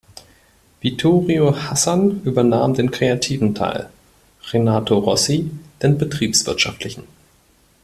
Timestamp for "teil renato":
3.53-4.97